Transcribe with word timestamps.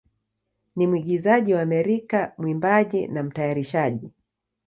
ni 0.75 0.87
mwigizaji 0.87 1.53
wa 1.53 1.61
Amerika, 1.61 2.33
mwimbaji, 2.37 3.07
na 3.07 3.23
mtayarishaji. 3.23 4.11